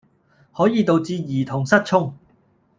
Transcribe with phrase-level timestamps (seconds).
[0.57, 2.11] 可以導致兒童失聰